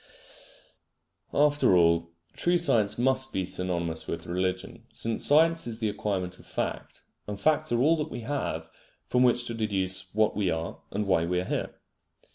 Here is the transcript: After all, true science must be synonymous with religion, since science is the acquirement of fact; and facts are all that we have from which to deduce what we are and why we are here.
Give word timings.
After 1.31 1.77
all, 1.77 2.09
true 2.33 2.57
science 2.57 2.97
must 2.97 3.31
be 3.31 3.45
synonymous 3.45 4.07
with 4.07 4.25
religion, 4.25 4.85
since 4.91 5.23
science 5.23 5.67
is 5.67 5.79
the 5.79 5.89
acquirement 5.89 6.39
of 6.39 6.47
fact; 6.47 7.03
and 7.27 7.39
facts 7.39 7.71
are 7.71 7.79
all 7.81 7.95
that 7.97 8.09
we 8.09 8.21
have 8.21 8.71
from 9.05 9.21
which 9.21 9.45
to 9.45 9.53
deduce 9.53 10.09
what 10.15 10.35
we 10.35 10.49
are 10.49 10.79
and 10.89 11.05
why 11.05 11.25
we 11.25 11.39
are 11.39 11.45
here. 11.45 11.75